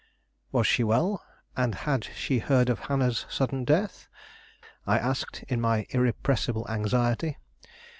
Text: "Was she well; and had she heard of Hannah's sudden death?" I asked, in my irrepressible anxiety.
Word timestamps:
"Was 0.51 0.65
she 0.65 0.83
well; 0.83 1.23
and 1.55 1.75
had 1.75 2.05
she 2.05 2.39
heard 2.39 2.69
of 2.71 2.79
Hannah's 2.89 3.27
sudden 3.29 3.63
death?" 3.63 4.07
I 4.87 4.97
asked, 4.97 5.43
in 5.47 5.61
my 5.61 5.85
irrepressible 5.91 6.65
anxiety. 6.69 7.37